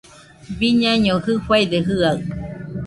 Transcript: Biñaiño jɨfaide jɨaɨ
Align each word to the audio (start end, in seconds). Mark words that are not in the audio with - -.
Biñaiño 0.59 1.15
jɨfaide 1.23 1.77
jɨaɨ 1.87 2.17